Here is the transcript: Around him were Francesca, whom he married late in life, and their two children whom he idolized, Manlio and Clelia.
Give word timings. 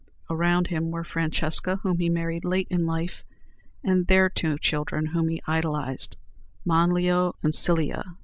Around 0.31 0.65
him 0.65 0.89
were 0.89 1.03
Francesca, 1.03 1.75
whom 1.83 1.99
he 1.99 2.09
married 2.09 2.43
late 2.43 2.65
in 2.71 2.87
life, 2.87 3.23
and 3.83 4.07
their 4.07 4.29
two 4.31 4.57
children 4.57 5.05
whom 5.05 5.27
he 5.27 5.43
idolized, 5.45 6.17
Manlio 6.65 7.35
and 7.43 7.53
Clelia. 7.53 8.03